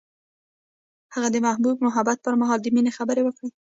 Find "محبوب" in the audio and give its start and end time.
1.47-1.75